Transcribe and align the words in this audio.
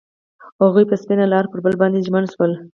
هغوی 0.65 0.85
په 0.89 0.95
سپین 1.01 1.19
لاره 1.31 1.47
کې 1.47 1.51
پر 1.53 1.59
بل 1.65 1.75
باندې 1.81 2.05
ژمن 2.07 2.25
شول. 2.33 2.51